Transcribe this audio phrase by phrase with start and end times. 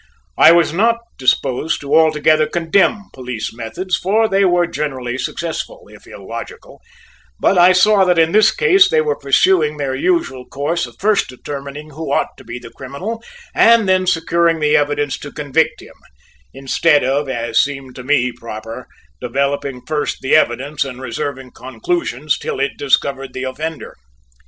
[0.35, 6.07] I was not disposed to altogether condemn police methods, for they were generally successful, if
[6.07, 6.81] illogical,
[7.39, 11.29] but I saw that in this case they were pursuing their usual course of first
[11.29, 13.21] determining who ought to be the criminal
[13.53, 15.93] and then securing the evidence to convict him;
[16.51, 18.87] instead of, as seemed to me proper,
[19.21, 23.93] developing first the evidence and reserving conclusions till it discovered the offender.